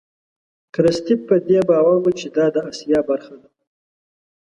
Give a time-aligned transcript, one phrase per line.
[0.73, 3.49] کرستیف په دې باور و چې دا د آسیا برخه ده.